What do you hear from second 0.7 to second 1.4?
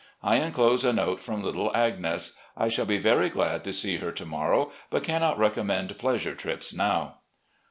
a note